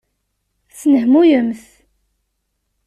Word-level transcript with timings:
Tesnehmuyemt. 0.69 1.63